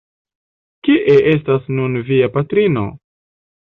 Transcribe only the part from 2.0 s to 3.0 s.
via patrino?